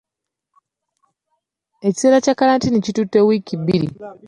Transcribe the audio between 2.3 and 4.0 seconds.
kkalantiini kitutte wiiki bbiri.